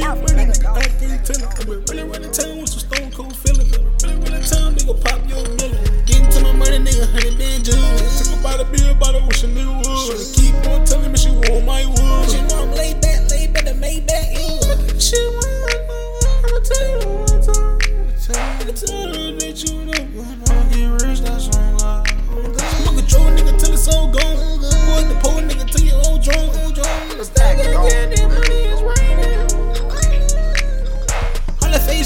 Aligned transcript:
get 0.00 0.16
money, 0.16 0.44
nigga, 0.48 0.68
I 0.72 0.88
can't 0.96 1.26
tell. 1.26 1.44
I 1.44 1.64
been 1.64 1.84
really, 1.88 2.04
really 2.04 2.30
town 2.32 2.60
with 2.60 2.70
some 2.70 2.80
stone 2.80 3.10
cold 3.12 3.36
feelings. 3.36 3.76
Really, 4.02 4.16
really 4.24 4.42
town, 4.42 4.74
nigga, 4.74 4.96
pop 5.04 5.20
your 5.28 5.44
million. 5.60 6.04
Get 6.06 6.20
into 6.24 6.40
my 6.40 6.52
money, 6.52 6.78
nigga, 6.78 7.04
honey 7.12 7.36
been 7.36 7.62
juice. 7.62 8.28
Took 8.28 8.40
about 8.40 8.60
a 8.60 8.64
beer, 8.72 8.92
about 8.92 9.14
a 9.14 9.20
wish 9.26 9.44
a 9.44 9.48
nigga 9.48 9.76
would. 9.76 10.18
She 10.18 10.52
keep 10.52 10.66
on 10.72 10.84
telling 10.84 11.12
me 11.12 11.18
she 11.18 11.30
want 11.30 11.64
my 11.66 11.84
wood. 11.84 12.30
She 12.30 12.40
know 12.48 12.64
I'm 12.64 12.72
laid 12.72 13.00
back, 13.00 13.30
laid 13.30 13.52
back, 13.52 13.64
the 13.64 13.76
Maybach, 13.76 14.08
yeah. 14.08 14.98
She 14.98 15.20
want 15.36 15.50
I'ma 16.44 16.58
tell 16.64 16.86
you 16.88 17.08
one 17.20 17.40
time. 17.44 17.78
I'ma 18.60 18.72
tell 18.72 19.08
her 19.12 19.32
that 19.36 19.56
you 19.60 19.84
know. 19.84 20.02
I'ma 20.48 20.62
get 20.72 21.04
rich, 21.04 21.20
that's 21.20 21.48
on 21.56 21.76
oh, 21.76 22.08
God. 22.56 22.60
Smoke 22.80 22.98
a 22.98 23.02
Joe, 23.04 23.28
nigga, 23.36 23.52
till 23.60 23.74
it's 23.74 23.88
all 23.88 24.08
gone. 24.08 24.60
Boy, 24.88 25.02
the 25.04 25.16
poor 25.22 25.49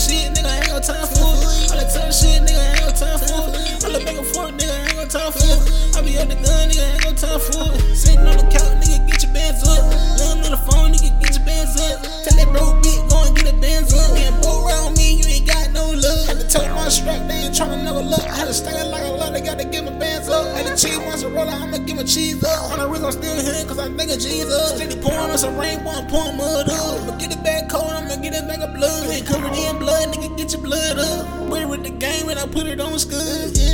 shit, 0.05 0.29
nigga, 0.37 0.47
I 0.47 0.57
ain't 0.61 0.69
got 0.69 0.85
time 0.85 1.09
for 1.09 1.33
it. 1.33 1.73
All 1.73 1.79
that 1.81 1.89
tough 1.89 2.13
shit, 2.13 2.43
nigga, 2.45 2.61
I 2.61 2.77
ain't 2.77 2.85
got 2.85 2.97
time 2.97 3.19
for 3.19 3.41
it. 3.49 3.85
All 3.85 3.93
that 3.93 4.05
back 4.05 4.17
and 4.17 4.27
forth, 4.27 4.53
nigga, 4.61 4.75
I 4.75 4.85
ain't 4.85 4.97
got 5.01 5.11
time 5.11 5.33
for 5.33 5.49
it. 5.49 5.97
I 5.97 6.03
be 6.05 6.19
at 6.21 6.29
the 6.29 6.37
gun, 6.37 6.69
nigga, 6.69 6.85
I 6.85 6.93
ain't 6.93 7.05
got 7.05 7.17
time 7.17 7.41
for 7.41 7.65
it. 7.73 7.97
Sitting 7.97 8.27
on 8.29 8.37
the 8.37 8.47
couch, 8.53 8.77
nigga, 8.85 9.01
get 9.09 9.23
your 9.25 9.33
bands 9.33 9.65
up. 9.65 9.83
Laying 10.21 10.45
on 10.45 10.53
the 10.53 10.61
phone, 10.69 10.93
nigga, 10.93 11.11
get 11.21 11.33
your 11.37 11.45
bands 11.49 11.81
up. 11.81 12.05
Tell 12.25 12.37
that 12.37 12.49
broke 12.53 12.85
bitch, 12.85 13.01
go 13.09 13.17
and 13.25 13.33
get 13.37 13.49
a 13.49 13.57
bands 13.57 13.91
up. 13.97 14.13
Getting 14.17 14.41
broke 14.41 14.69
around 14.69 14.97
me, 14.97 15.21
you 15.21 15.27
ain't 15.27 15.49
got 15.49 15.73
no 15.73 15.91
love. 15.97 16.27
Had 16.29 16.39
to 16.41 16.47
tell 16.49 16.69
my 16.75 16.89
strap, 16.89 17.25
they 17.29 17.49
ain't 17.49 17.55
tryna 17.55 17.85
never 17.85 18.05
look. 18.05 18.25
I 18.29 18.45
had 18.45 18.49
to 18.49 18.55
stand 18.55 18.91
like 18.91 19.05
a 19.05 19.13
lot, 19.17 19.33
they 19.33 19.41
gotta 19.41 19.65
give 19.65 19.85
my 19.85 19.97
bands 19.97 20.29
up. 20.29 20.45
Had 20.57 20.69
to 20.69 20.77
cheese 20.77 21.01
once 21.01 21.23
a 21.23 21.29
roller, 21.31 21.55
I'ma 21.55 21.79
give 21.79 21.97
my 21.97 22.05
cheese 22.05 22.43
up. 22.45 22.73
On 22.73 22.79
the 22.79 22.87
wrist, 22.89 23.05
I'm 23.05 23.13
still 23.13 23.39
here, 23.41 23.65
cause 23.65 23.79
I 23.79 23.89
think 23.89 24.11
of 24.13 24.21
Jesus. 24.21 24.77
Steady 24.77 25.01
pouring 25.01 25.31
on 25.33 25.39
some 25.39 25.57
rainbow, 25.57 25.91
I'm 25.91 26.07
pouring 26.07 26.37
mud 26.37 26.69
up. 26.69 27.01
I'ma 27.03 27.17
get 27.17 27.33
it 27.33 27.43
back 27.43 27.69
cold, 27.69 27.89
I'ma 27.89 28.17
get 28.21 28.35
it 28.35 28.47
back 28.49 28.61
of 28.61 28.75
blood. 28.75 29.07
Covered 29.25 29.55
in 29.55 29.79
blood, 29.79 29.84
nigga, 30.13 30.37
get 30.37 30.53
your 30.53 30.63
blood 30.63 30.99
up. 30.99 31.49
Wait 31.51 31.67
with 31.67 31.83
the 31.83 31.91
game 31.91 32.27
when 32.27 32.39
I 32.39 32.47
put 32.47 32.67
it 32.67 32.81
on 32.81 32.99
scud. 32.99 33.21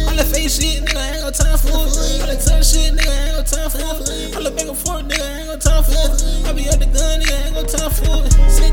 All 0.09 0.17
that 0.17 0.27
fake 0.27 0.50
shit, 0.50 0.84
nigga, 0.84 0.97
I 0.97 1.11
ain't 1.17 1.23
got 1.23 1.34
time 1.34 1.59
for 1.59 1.69
it. 1.69 2.20
All 2.20 2.27
that 2.27 2.41
tough 2.45 2.64
shit, 2.64 2.95
nigga, 2.95 3.09
I 3.09 3.28
ain't 3.28 3.36
got 3.36 3.47
time 3.47 3.70
for 3.70 3.78
it. 3.78 4.36
All 4.36 4.42
that 4.42 4.56
back 4.56 4.69
and 4.69 4.78
forth, 4.78 5.08
nigga, 5.08 5.23
I 5.23 5.39
ain't 5.41 5.48
got 5.48 5.61
time 5.61 5.84
for 5.84 5.92
it. 5.92 6.47
I 6.47 6.53
be 6.53 6.69
at 6.69 6.78
the 6.78 6.86
gun, 6.86 7.20
nigga, 7.20 7.34
I 7.34 7.47
ain't 7.47 7.55
got 7.55 7.69
time 7.69 7.91
for 7.91 8.27
it. 8.27 8.70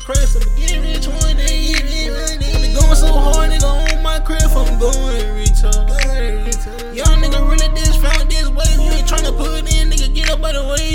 To 0.00 0.14
Jesus 0.14 0.34
Christ. 0.34 0.36
I'ma 0.36 0.56
get 0.56 0.80
rich 0.82 1.06
one 1.08 1.36
day. 1.36 1.74
I've 1.74 2.40
been 2.40 2.74
going 2.74 2.94
so 2.96 3.12
hard, 3.12 3.50
nigga, 3.50 3.64
on 3.64 4.02
my 4.02 4.20
crib. 4.20 4.42
I'm 4.42 4.78
going 4.78 5.24
retard. 5.36 6.94
Young 6.94 7.22
nigga 7.22 7.40
really 7.48 7.68
this 7.74 7.96
found 7.96 8.30
this 8.30 8.48
wave. 8.48 8.80
You 8.80 8.92
ain't 8.92 9.08
tryna 9.08 9.36
put 9.36 9.72
in, 9.72 9.90
nigga, 9.90 10.14
get 10.14 10.30
up 10.30 10.42
out 10.42 10.54
the 10.54 10.64
way. 10.64 10.89